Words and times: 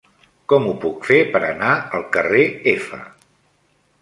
Com 0.53 0.63
ho 0.69 0.71
puc 0.85 1.05
fer 1.09 1.19
per 1.35 1.41
anar 1.49 1.75
al 1.99 2.07
carrer 2.17 2.43
F? 2.73 3.01